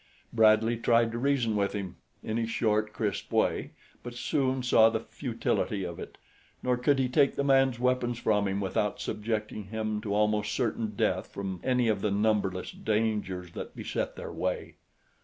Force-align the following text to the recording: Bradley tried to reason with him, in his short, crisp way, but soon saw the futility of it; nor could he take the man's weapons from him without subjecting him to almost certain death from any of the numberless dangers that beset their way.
Bradley 0.33 0.77
tried 0.77 1.11
to 1.11 1.19
reason 1.19 1.55
with 1.55 1.73
him, 1.73 1.97
in 2.23 2.37
his 2.37 2.49
short, 2.49 2.91
crisp 2.91 3.31
way, 3.31 3.73
but 4.01 4.15
soon 4.15 4.63
saw 4.63 4.89
the 4.89 5.01
futility 5.01 5.83
of 5.83 5.99
it; 5.99 6.17
nor 6.63 6.75
could 6.75 6.97
he 6.97 7.07
take 7.07 7.35
the 7.35 7.43
man's 7.43 7.77
weapons 7.77 8.17
from 8.17 8.47
him 8.47 8.59
without 8.59 8.99
subjecting 8.99 9.65
him 9.65 10.01
to 10.01 10.11
almost 10.15 10.53
certain 10.53 10.95
death 10.95 11.27
from 11.27 11.59
any 11.63 11.87
of 11.87 12.01
the 12.01 12.09
numberless 12.09 12.71
dangers 12.71 13.51
that 13.51 13.75
beset 13.75 14.15
their 14.15 14.31
way. 14.31 14.73